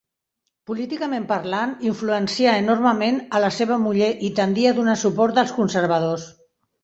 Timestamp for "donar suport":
4.81-5.39